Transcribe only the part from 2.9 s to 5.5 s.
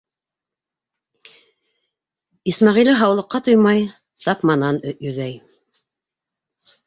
һаулыҡҡа туймай, тапманан йөҙәй.